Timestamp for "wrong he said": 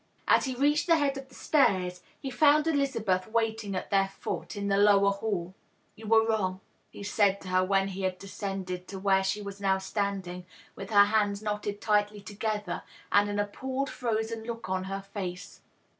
6.25-7.39